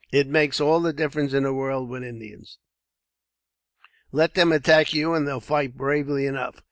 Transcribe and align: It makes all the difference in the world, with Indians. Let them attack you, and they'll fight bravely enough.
It 0.11 0.25
makes 0.27 0.59
all 0.59 0.79
the 0.79 0.93
difference 0.93 1.31
in 1.31 1.43
the 1.43 1.53
world, 1.53 1.87
with 1.87 2.03
Indians. 2.03 2.57
Let 4.11 4.33
them 4.33 4.51
attack 4.51 4.95
you, 4.95 5.13
and 5.13 5.27
they'll 5.27 5.39
fight 5.39 5.77
bravely 5.77 6.25
enough. 6.25 6.55